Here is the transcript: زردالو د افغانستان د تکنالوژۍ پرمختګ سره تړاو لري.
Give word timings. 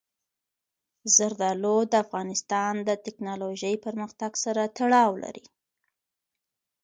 زردالو 1.15 1.77
د 1.91 1.93
افغانستان 2.05 2.73
د 2.87 2.89
تکنالوژۍ 3.05 3.75
پرمختګ 3.85 4.31
سره 4.43 4.61
تړاو 4.77 5.11
لري. 5.23 5.45